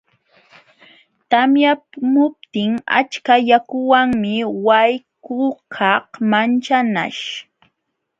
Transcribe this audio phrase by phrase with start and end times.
[1.29, 4.35] Tamyamuptin achka yakuwanmi
[4.65, 7.23] wayqukaq manchanaśh.